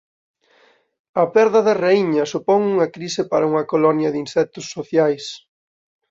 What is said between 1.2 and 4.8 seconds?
A perda da raíña supón unha crise para unha colonia de insectos